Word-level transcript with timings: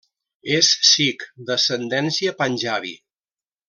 És 0.59 0.69
sikh 0.93 1.27
d'ascendència 1.51 2.37
panjabi. 2.43 2.99